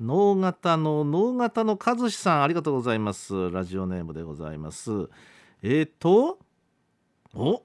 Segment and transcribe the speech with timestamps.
[0.00, 3.50] 脳型の脳型の和志さんありがとうございます。
[3.50, 4.90] ラジオネームでございます。
[5.62, 6.38] えーと
[7.34, 7.62] お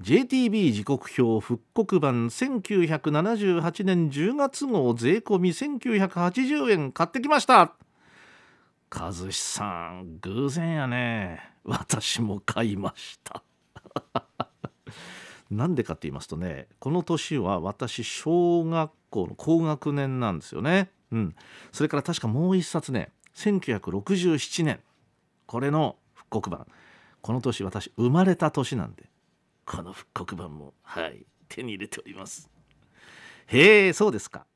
[0.00, 7.74] JTB 時刻表復刻版1978年10月号税込み1980円買ってきました。
[8.92, 11.40] 和志さん偶然やね。
[11.64, 13.42] 私も買いました。
[15.50, 21.36] なんでかって言いますとねこの年は私小学校の高学年なんですよね、うん、
[21.70, 24.80] それから確かもう一冊ね1967年。
[25.46, 26.66] これの復刻版。
[27.20, 29.04] この年私生まれた年なんで。
[29.64, 32.50] この復刻版もはい手に入れております。
[33.46, 34.46] へえそうですか。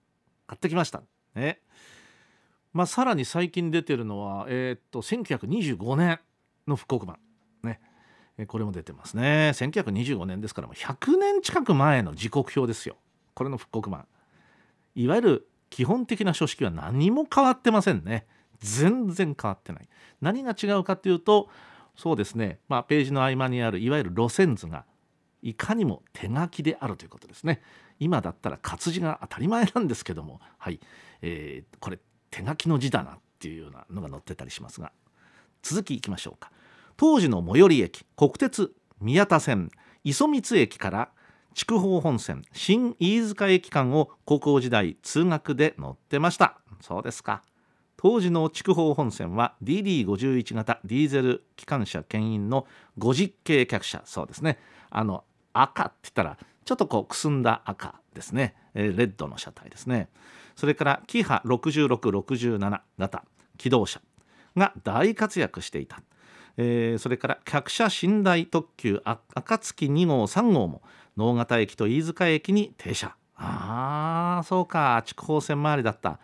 [0.47, 1.03] 買ってきました。
[1.35, 1.61] ね。
[2.73, 6.19] まあさらに最近出てるのはえー、っと1925年
[6.67, 7.19] の復刻版。
[7.63, 7.81] ね。
[8.49, 9.53] これも出てますね。
[9.55, 12.97] 1925年ですからもう100年近く前の時刻表ですよ。
[13.35, 14.07] これの復刻版。
[14.95, 18.27] いわゆる基本的な書式は何も変わってませんね。
[18.61, 19.89] 全然変わってない。
[20.21, 21.49] 何が違うかっていうと
[21.97, 24.85] そうですね、まあ、ページの合間にあるいわゆる路線図が
[25.43, 27.63] いかにも手書きであるということですね。
[28.01, 30.81] 今だったら活字が当たり前なんですけどもはい、
[31.23, 31.99] えー、これ
[32.31, 34.93] 手書きの字だなっていうようなのが載ってたりしますが。
[35.63, 36.53] 続きいきましょうか。
[36.97, 39.71] 当時の最寄り駅国鉄宮田線
[40.05, 41.11] 磯光駅から
[41.55, 46.59] 筑豊本線新飯塚駅間を高校時代通学で乗ってました。
[46.81, 47.43] そうですか。
[47.97, 52.67] 当時の筑豊本線は DD51 型ディーゼル機関車牽引の
[52.99, 54.03] 50系客車。
[54.05, 54.59] そうですね。
[54.91, 60.09] あの赤って言ったらちょっとこうくすんだ赤ですね、レッドの車体ですね。
[60.55, 63.25] それからキハ6667型
[63.57, 64.01] 機動車
[64.57, 66.01] が大活躍していた、
[66.57, 70.83] えー、それから客車寝台特急あ暁2号3号も
[71.19, 73.17] 能形駅と飯塚駅に停車。
[73.35, 75.03] ああそうか。
[75.05, 76.21] 筑豊線周りだった。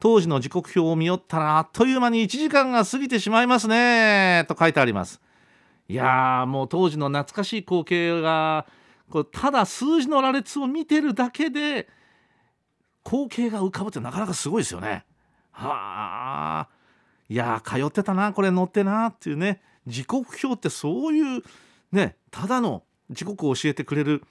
[0.00, 4.46] 当時の時刻表を見よったらあっという間に1時間が過ぎてしまいますね。
[4.48, 5.20] と書いてあります。
[5.88, 8.66] いやもう当時の懐かしい光景が
[9.10, 11.88] こうただ数字の羅列を見てるだけで
[13.04, 15.04] 光景が浮かぶってなかなかすごいですよね。
[15.50, 16.68] はあ
[17.28, 19.60] いや通ってたなこれ乗ってなっていうね。
[19.86, 21.42] 時刻表ってそういう
[21.92, 24.22] ねただの時刻を教えてくれる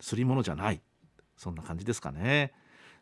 [0.00, 0.82] すり物じゃない。
[1.36, 2.52] そんな感じですかね。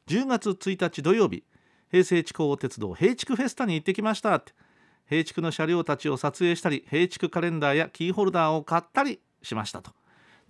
[0.07, 1.45] 10月1日土曜日
[1.91, 4.53] 平成地高鉄道平築フェスタに行ってきましたって。
[5.09, 9.93] 平築の車両たちを撮影したり平築カレンダーやキーホルダーを買ったりしましたと。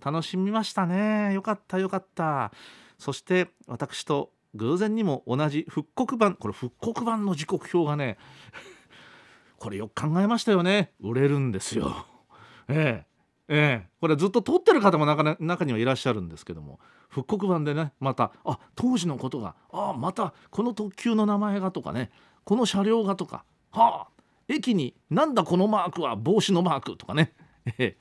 [0.03, 1.33] 楽しみましたね。
[1.33, 2.51] よかったよかった。
[2.97, 6.35] そして私と偶然にも同じ復刻版。
[6.35, 8.17] これ復刻版の時刻表がね
[9.57, 10.93] これよく考えましたよね。
[10.99, 12.05] 売れるんですよ。
[12.67, 13.08] ええ。
[13.51, 16.79] ええ、これずっと撮ってる方も中中にはいらっしゃるんですけども。
[17.09, 22.11] 復刻版でねまたあ当時のことがあまたこの特急の名前がとかね
[22.43, 27.33] この車両がとかはあ駅になんだこのマークは帽子のマークとかね、
[27.77, 27.97] え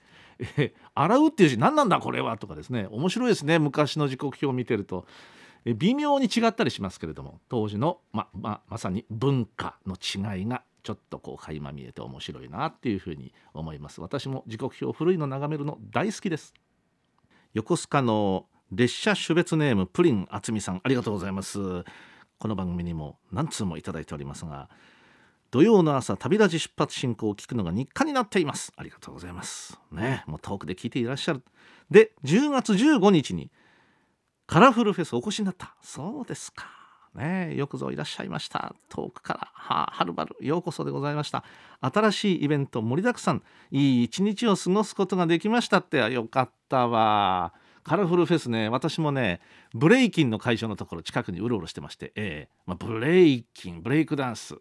[0.56, 0.74] え。
[0.94, 2.86] 洗うっていう字何なんだこれはとかですね。
[2.90, 5.06] 面白いですね昔の時刻表を見てると。
[5.64, 14.00] え微妙に違ったりしますけれども当時のまままさに文化の違いがちょっとこう垣間見えて面白いなっていうふうに思います。
[14.00, 16.54] 私も時刻表古いの眺めるの大好きです。
[17.52, 21.58] 横須賀の列車種別ネームプリン厚美さんありがとうございます。
[22.38, 24.70] この番組にも何通もいただいておりますが
[25.50, 28.72] 土曜の朝旅立ち出発進行を聞くのが日課になっています。
[28.74, 29.78] ありがとうございます。
[29.92, 31.42] ねもう遠くで聞いていらっしゃる。
[31.90, 33.50] で10月15日に
[34.46, 35.74] カラフルフェスお越しになった。
[35.82, 36.77] そうですか。
[37.18, 38.74] ねよくぞいらっしゃいました。
[38.88, 41.44] 遠くからははるばるようこそでございました。
[41.80, 43.42] 新しいイベント盛りだくさん。
[43.70, 47.52] いい一日を過ごすことができましたってよかったわ。
[47.84, 49.40] カラフルフェスね私もね
[49.72, 54.56] ブレイキンの会場のところ近くにうろうろしてまして、えーまあ、ブレイキンブレイクダンス。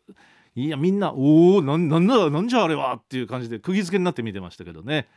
[0.55, 5.07] いやみんなおおんんだなんじゃあれはっていう感じで釘付けになって見てましたけどね。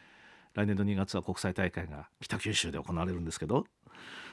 [0.54, 3.64] 来年の2月は国際大会が北九州で行われるんですけど。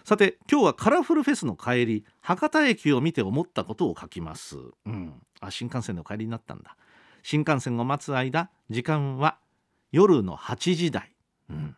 [0.03, 6.77] さて今日はカラフルフェスの帰り博多駅を見て思ったことを書きます、うん、あ新幹線の帰りになったんだ。
[7.23, 9.37] 新幹線を待つ間時間は
[9.91, 11.11] 夜の8時台、
[11.49, 11.75] うん、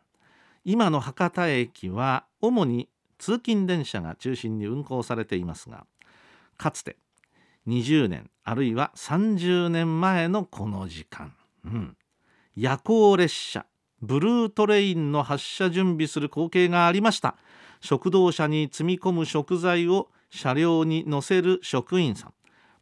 [0.63, 2.87] 今の博多駅は主に
[3.17, 5.87] 通勤電車が中心に運行されていますが
[6.57, 6.97] かつて
[7.67, 11.33] 20年あるいは30年前のこの時間、
[11.65, 11.97] うん、
[12.55, 13.65] 夜行列車
[14.03, 17.35] ブルートレインの発車準備する光景がありました。
[17.81, 22.33] 食堂車に積み込む食材を車両に乗せる職員さん。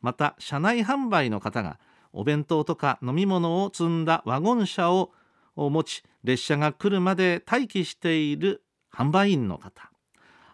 [0.01, 1.79] また車内販売の方が
[2.13, 5.11] お弁当とか飲み物を積んだワゴン車を
[5.55, 8.63] 持ち列車が来るまで待機している
[8.93, 9.91] 販売員の方。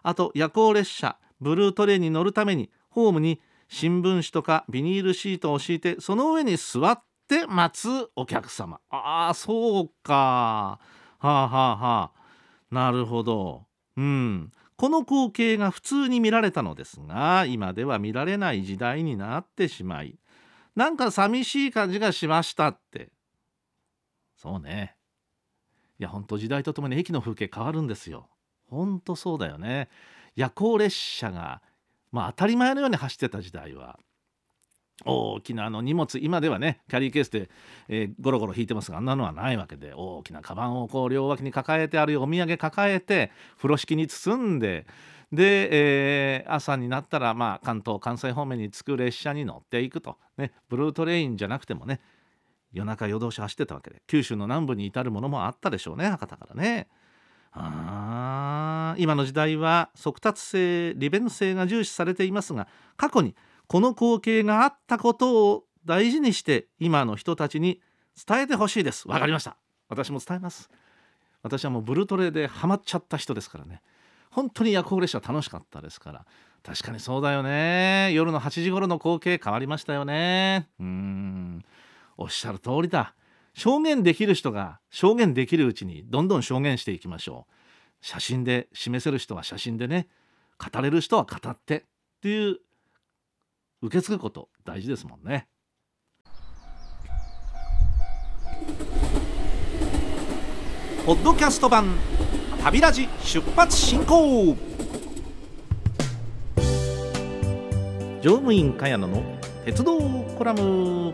[0.02, 8.80] あと夜行列車ブルートレイに乗るためにホームに新聞紙とかビニールシートを敷いてその上に座って待つお客様。
[8.90, 10.14] ああそうか。
[10.14, 10.78] は
[11.18, 12.10] あはあはあ。
[12.70, 13.66] なるほど。
[13.96, 14.52] うん。
[14.76, 20.18] この光景が普通に見られたのですが今では見られない時代になってしまい
[20.74, 23.12] なんか寂しい感じがしましたって。
[24.36, 24.96] そうね。
[26.00, 28.28] いやほんと時代とともに駅の風景変わるんですよ。
[28.68, 29.88] ほんとそうだよね。
[30.34, 31.62] 夜行列車が
[32.10, 33.98] まあ当たり前のように走ってた時代は。
[35.04, 37.50] 大きなあの荷物今ではねキャリーケースで、
[37.88, 44.86] えー、ゴロゴロ引いてますがあんなのはないわけで大きなカバンをこう両脇に抱えてあるいはお土産抱えて風呂敷に包んで
[45.32, 52.00] で、えー、朝になったら、まあ、関東関西方面に着く列車に乗っていくと、ね、ブルートレインじゃなくてもね
[52.72, 56.88] 夜中夜通し走ってたわけで九州の南部に至るものもあったでしょうね博多からね。
[57.56, 67.80] あ今の時代は速達性利便性が重視されていますが過去にこの光景があったことを大事にして今の人たちに
[68.26, 69.08] 伝えてほしいです。
[69.08, 69.56] わかりました。
[69.88, 70.70] 私も伝えます。
[71.42, 73.82] 私はもうブルトレでハマっちゃった人ですからね。
[74.30, 76.26] 本当に夜行列車楽しかったですから。
[76.62, 78.10] 確かにそうだよね。
[78.14, 80.68] 夜の8時頃の光景変わりましたよね。
[80.80, 81.64] うん。
[82.16, 83.14] おっしゃる通りだ。
[83.52, 87.54] 証言できる人が証言できるうちにどんどん証言していきましょう。
[88.00, 90.08] 写真で示せる人は写真でね。
[90.58, 91.84] 語れる人は語ってっ
[92.22, 92.58] ていう
[93.84, 95.46] 受け継ぐこと大事ですもんね。
[101.04, 101.94] ポッドキャスト版
[102.62, 104.56] 旅ラジ出発進行。
[108.22, 109.22] 乗務員茅野の
[109.66, 110.00] 鉄道
[110.38, 111.12] コラム。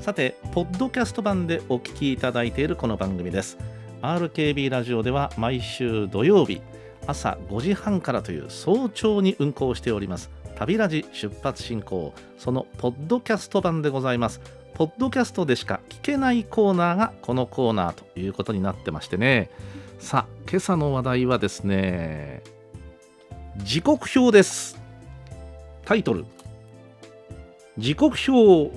[0.00, 3.58] さてポッドキャスト版でお聞きいただいているこの番組です。
[4.02, 6.60] RKB ラジオでは毎週土曜日
[7.06, 12.12] 朝5時半からという早朝に運行しております旅ラジ出発進行。
[12.36, 14.40] そのポッドキャスト版でございます。
[14.74, 19.50] ポッドキャストでしか聞けないコーナーがこのコーナーということになってましてね。
[20.00, 22.42] さあ今朝の話題はですね
[23.58, 24.80] 時刻表です。
[25.84, 26.24] タイトル。
[27.78, 28.72] 時刻表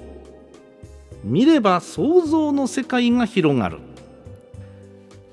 [1.24, 3.80] 見れば想像の世界が広がる。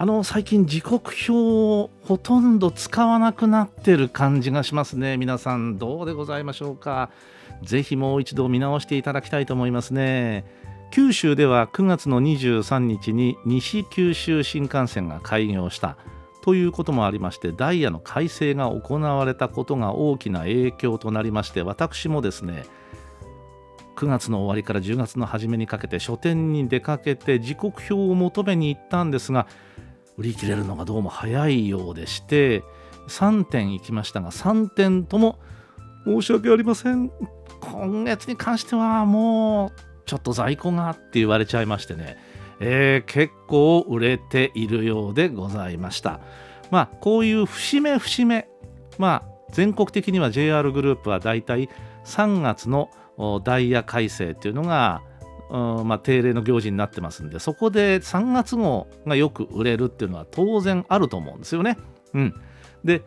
[0.00, 5.16] あの最近時刻表をほとんど使わなくなってる感じがしますね。
[5.16, 7.10] 皆さんどうでございましょうか。
[7.64, 10.44] ぜひもう一度見直していただきたいと思いますね。
[10.92, 15.96] 九州では9月の23日に西九州新幹線が開業した。
[16.42, 22.64] ということもありましてダイヤの改正が行われたことが大きな影響となりまして私もですね
[23.96, 29.48] 9月の終わりから10月の初めにかけて書店に出かけて時刻表を求めに行ったんですが
[30.18, 32.64] 売り切れるのがどうも早いようでして
[33.06, 35.38] 3点行きましたが3点とも
[36.04, 37.10] 申し訳ありません。
[37.60, 39.72] 今月に関してはもう
[40.06, 42.16] ちょっと在庫がって言われちゃいましてね、
[42.60, 46.20] えー、結構売れているようでございました。
[46.70, 48.48] まあこういう節目節目。
[48.98, 51.68] まあ全国的には JR グループはだいたい
[52.04, 52.90] 3月の
[53.44, 55.02] ダイヤ改正っていうのが
[55.50, 61.78] まあ、定例の行事になってますんでそこで3月号がよく売れるっていうのは当然あると思うんですよね。
[62.14, 62.34] うん、
[62.84, 63.02] で、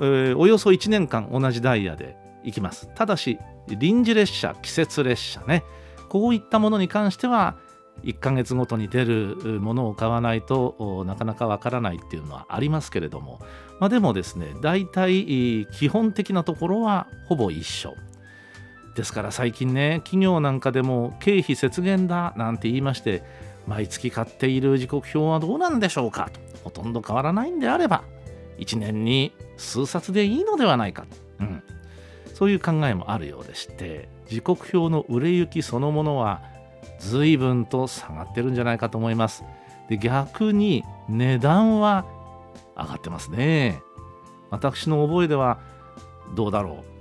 [0.00, 2.88] えー、およそ1年間同じダイヤで行きます。
[2.94, 3.38] ただし
[3.68, 5.64] 臨時列車季節列車ね
[6.08, 7.56] こういったものに関しては
[8.04, 13.40] 1ヶ月ごとに出るものを買わないとなかなかわからないっていうのはありますけれども、
[13.80, 17.94] まあ、でもですね大体基本的なところはほぼ一緒
[18.96, 23.22] ですから最近ね企業なんかでも経費節減だなんて言いまして
[23.66, 26.40] 毎月買っている時刻表はどうなんでしょうかと。
[26.64, 28.02] ほとんど変わらないんであれば
[28.58, 31.06] 1年に数冊でいいのではないか、
[31.38, 31.62] うん、
[32.34, 36.42] そういう考えもあるようでして時刻表の売れ行きそのものは
[36.98, 39.44] 随分と下がってるんじゃないかと思います。
[39.88, 42.04] で逆に値段は
[42.76, 43.80] 上がってますね。
[44.50, 45.60] 私の覚えでは
[46.34, 46.95] どうだろう。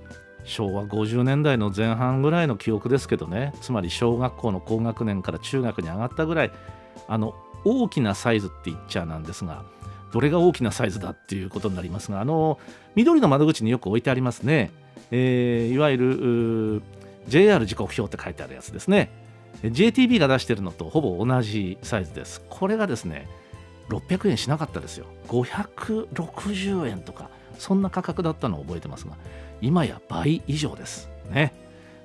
[0.46, 3.54] 昭和50年代の前半ぐらいの記憶ですけどね。
[3.62, 6.52] つまり小学校の高学年から中学に上がったぐらい
[7.08, 7.36] あの
[7.66, 9.64] 大きなサイズって言っちゃなんですが
[10.14, 12.60] どれが大きなサイズだっていうことになりますがあの
[12.94, 14.72] 緑の窓口によく置いてありますね。
[15.12, 16.84] えー、いわゆる
[17.28, 19.12] JR 時刻表って書いてあるやつですね。
[19.64, 22.42] JTB が出してるのとほぼ同じサイズです。
[22.50, 23.28] これがですね
[23.90, 25.08] 600円しなかったですよ。
[25.28, 27.30] 560円とか。
[27.60, 29.16] そんな価格だったのを覚えてますが
[29.62, 31.10] 今や倍以上です。
[31.32, 31.54] ね。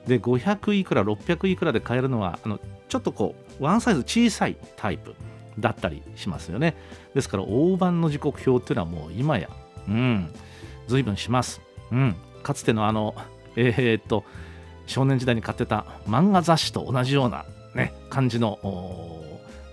[0.07, 5.15] で500いくら600いくらで買えるのはあのちょっとこうワンサイズ小さいタイプ
[5.59, 6.77] だったりしますよね。
[7.15, 9.49] ですから大判の時刻表っていうのはもう今や
[9.89, 10.33] うん
[10.87, 11.61] 随分します。
[11.93, 12.17] うん。
[12.43, 13.15] かつてのあの
[13.57, 14.25] えー、っと
[14.87, 18.59] 少年時代に買ってた漫画雑誌と同じようなね感じの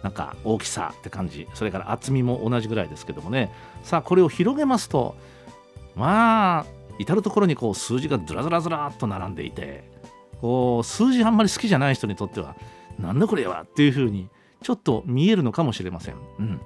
[0.03, 1.47] なんか大きさって感じ。
[1.53, 3.51] それから厚みも同じぐらいですけどもね。
[3.83, 5.15] さあこれを広げますと
[5.97, 6.65] まあ
[6.99, 9.83] 至る所にこう数字がずらずらずらっと並んでいて
[10.41, 12.55] こう数字あんまり好きじゃない人にとっては
[12.99, 14.29] なんだこれはっていうふうに
[14.61, 16.15] ちょっと見えるのかもしれません。
[16.39, 16.61] うん。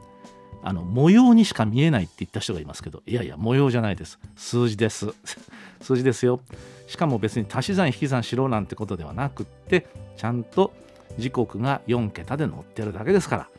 [0.64, 4.20] あの模様にしか見えないって言った人がいますけどいやいや模様じゃないです。
[4.36, 5.14] 数字です。
[5.82, 6.40] 数字ですよ。
[6.88, 10.74] しかも別に足し算引き算しろなんてことではなくってちゃんと
[11.18, 13.50] 時刻が4桁で載ってるだけですから、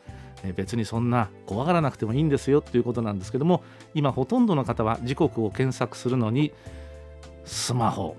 [0.51, 6.51] 別にそんな怖がらなくてもいいんですよということなんですけども今ほとんどの方は時刻を検索するのに
[7.45, 8.17] スマホ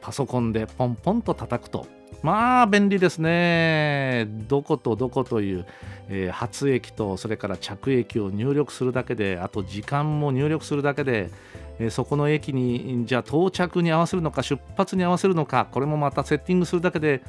[0.00, 1.86] パソコンでポンポンと叩くと
[2.22, 4.26] まあ便利ですね。
[4.46, 5.66] どことどこという、
[6.08, 11.30] えー、発駅とそれから着駅を入力するだけであと時間も入力するだけで、
[11.78, 17.22] えー、そこの駅にじゃあ到着に合わせるのか出発に合わせるのかこれもまたセッティングするだけで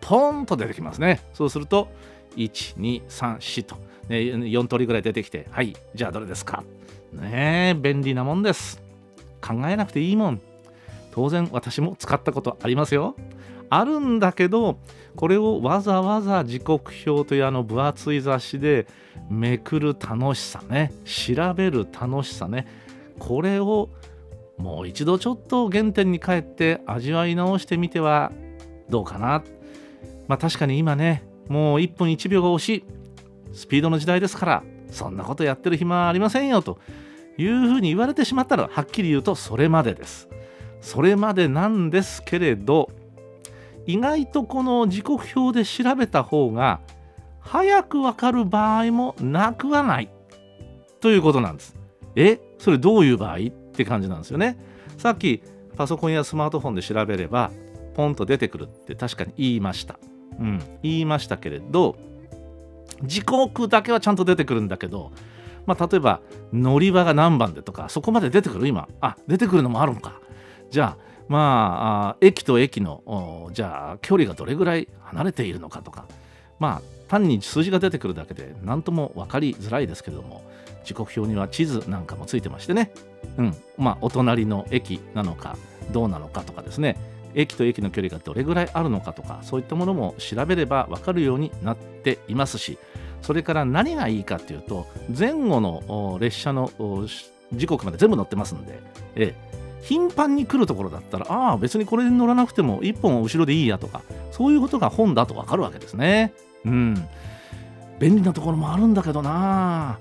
[0.00, 1.20] ポンと出てきますね。
[1.34, 1.88] そうすると
[2.36, 3.76] 1234と、
[4.08, 6.64] ね、4通りぐらい出てきてはいじゃあどれですか？
[7.12, 8.82] ね便利なもんです。
[9.40, 10.40] 考えなくていいもん。
[11.12, 13.16] 当然私も使ったことありますよ。
[13.68, 14.78] あるんだけど
[15.16, 18.86] これをわざわざ時刻表というあの分厚い雑誌で
[19.28, 22.66] めくる楽しさね調べる楽しさね
[23.18, 23.88] これを
[24.56, 28.32] もう一度ちょっと原点に帰って味わい直してみては
[28.88, 29.42] どうかな。
[30.30, 32.84] まあ確かに今ねもう1分1秒が惜しい
[33.52, 36.78] スピードの時代ですからそんなことやってる暇はありませんよと
[37.36, 40.28] いうふうに言われてしまったらはっきり言うとそれまでです
[40.80, 42.92] それまでなんですけれど
[43.86, 46.80] 意外とこの時刻表で調べた方が
[47.40, 50.10] 早くわかる場合もなくはない
[51.00, 51.74] ということなんです。
[52.14, 52.38] え？
[52.58, 53.38] それどういう場合？
[53.38, 53.40] っ
[53.72, 54.58] て感じなんですよね。
[54.96, 55.42] さっき
[55.76, 57.50] パソコンやスマートフォンで調べれば
[57.94, 59.98] ポンと出てくるって確かに言いました。
[60.38, 61.96] うん、言いましたけれど
[63.02, 65.10] 時刻だけはちゃんと出てくるんだけど、
[65.66, 66.20] まあ、例えば
[66.52, 68.66] 乗り場が何番でとかそこまで出てくる？
[68.66, 68.88] 今。
[69.00, 70.20] あ出てくるのもあるのか。
[70.70, 76.06] じゃあまあ駅と駅のじゃあ距離がどれぐらい離れているのかとか。
[76.58, 80.44] まあ単に数字が出てくるだけで何とも分かりづらいですけれども
[80.84, 82.92] 時刻表には地図なんかもついてましてね、
[83.36, 83.56] うん。
[83.78, 85.56] まあ、お隣の駅なのか
[85.90, 86.96] どうなのかとかですね。
[87.34, 92.78] 駅と駅の距離がどれぐらいあるのかとかそういったものも調べれば分かるようになっていますし
[93.22, 96.70] それから何がいいかっていうと前後の列車の
[97.52, 98.80] 時刻まで全部載ってますんで、
[99.14, 106.32] ええ、頻繁に来るところだったらああ別にこれに乗らなくても1本後ろでいいやとかそういうことが本だとわかるわけですね。
[106.64, 107.08] うん。
[107.98, 109.98] 便利なところもあるんだけどな。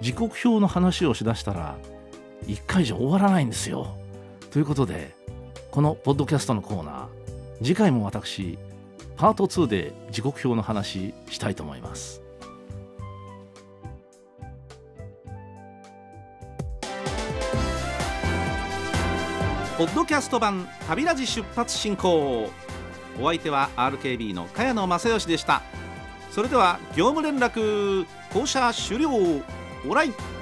[0.00, 1.76] 時刻表の話をしだしたら
[2.46, 3.96] 1回じゃ終わらないんですよ。
[4.50, 5.14] ということで
[5.76, 7.06] このポッドキャストのコーナー
[7.62, 8.58] 次回も私
[9.18, 12.22] パート2で時刻表の話したいと思います。
[19.76, 22.48] ポッドキャスト版旅ラジ出発進行。
[23.20, 25.60] お相手は RKB の茅野正義でした。
[26.30, 29.10] それでは業務連絡降車終了。
[29.86, 30.35] オライ。